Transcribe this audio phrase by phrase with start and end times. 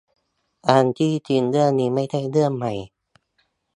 [0.67, 2.73] อันที่จริงเรื่องนี้ไม่ใช่เรื่องใหม่